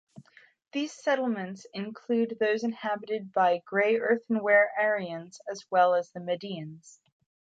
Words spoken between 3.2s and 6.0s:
by "Grey earthenware" Aryans as well